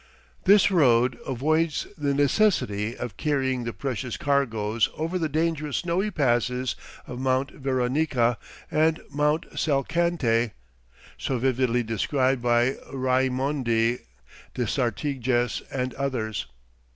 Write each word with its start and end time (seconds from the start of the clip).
This 0.45 0.71
road 0.71 1.19
avoids 1.27 1.85
the 1.95 2.15
necessity 2.15 2.97
of 2.97 3.17
carrying 3.17 3.65
the 3.65 3.71
precious 3.71 4.17
cargoes 4.17 4.89
over 4.97 5.19
the 5.19 5.29
dangerous 5.29 5.77
snowy 5.77 6.09
passes 6.09 6.75
of 7.05 7.19
Mt. 7.19 7.51
Veronica 7.51 8.39
and 8.71 8.99
Mt. 9.13 9.45
Salcantay, 9.55 10.53
so 11.19 11.37
vividly 11.37 11.83
described 11.83 12.41
by 12.41 12.77
Raimondi, 12.91 13.99
de 14.55 14.65
Sartiges, 14.65 15.61
and 15.71 15.93
others. 15.93 16.47